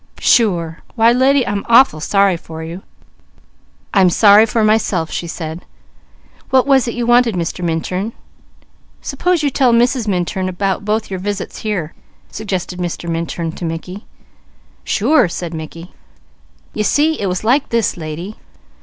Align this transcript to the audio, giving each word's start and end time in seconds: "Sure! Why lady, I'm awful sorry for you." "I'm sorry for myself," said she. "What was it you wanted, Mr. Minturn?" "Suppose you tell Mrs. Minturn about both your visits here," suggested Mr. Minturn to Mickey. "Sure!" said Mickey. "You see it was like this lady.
"Sure! 0.19 0.79
Why 0.95 1.11
lady, 1.11 1.45
I'm 1.45 1.63
awful 1.69 1.99
sorry 1.99 2.35
for 2.35 2.63
you." 2.63 2.81
"I'm 3.93 4.09
sorry 4.09 4.47
for 4.47 4.63
myself," 4.63 5.13
said 5.13 5.59
she. 5.59 5.65
"What 6.49 6.65
was 6.65 6.87
it 6.87 6.95
you 6.95 7.05
wanted, 7.05 7.35
Mr. 7.35 7.63
Minturn?" 7.63 8.13
"Suppose 9.03 9.43
you 9.43 9.51
tell 9.51 9.71
Mrs. 9.73 10.07
Minturn 10.07 10.49
about 10.49 10.85
both 10.85 11.11
your 11.11 11.19
visits 11.19 11.59
here," 11.59 11.93
suggested 12.31 12.79
Mr. 12.79 13.07
Minturn 13.07 13.51
to 13.51 13.63
Mickey. 13.63 14.07
"Sure!" 14.83 15.29
said 15.29 15.53
Mickey. 15.53 15.93
"You 16.73 16.83
see 16.83 17.21
it 17.21 17.27
was 17.27 17.43
like 17.43 17.69
this 17.69 17.95
lady. 17.95 18.37